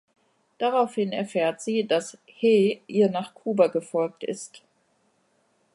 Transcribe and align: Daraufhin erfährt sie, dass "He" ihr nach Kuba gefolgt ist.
Daraufhin 0.57 1.11
erfährt 1.11 1.61
sie, 1.61 1.85
dass 1.85 2.17
"He" 2.25 2.81
ihr 2.87 3.11
nach 3.11 3.35
Kuba 3.35 3.67
gefolgt 3.67 4.23
ist. 4.23 4.63